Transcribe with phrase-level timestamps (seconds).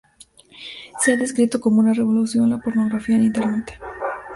[0.99, 3.79] Se ha descrito como una revolución la pornografía en Internet.